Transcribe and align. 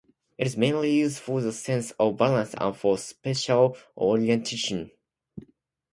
It 0.39 0.47
is 0.47 0.57
mainly 0.57 0.95
used 0.95 1.19
for 1.19 1.41
the 1.41 1.51
sense 1.53 1.91
of 1.99 2.17
balance 2.17 2.55
and 2.59 2.75
for 2.75 2.97
spatial 2.97 3.77
orientation. 3.95 4.89